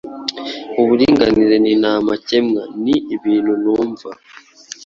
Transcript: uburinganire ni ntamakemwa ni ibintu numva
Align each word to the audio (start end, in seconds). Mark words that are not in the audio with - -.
uburinganire 0.81 1.55
ni 1.63 1.73
ntamakemwa 1.81 2.61
ni 2.83 2.95
ibintu 3.15 3.51
numva 3.63 4.09